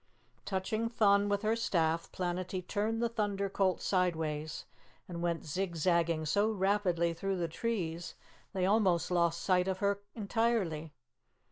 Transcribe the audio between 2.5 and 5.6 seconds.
turned the Thunder Colt sideways and went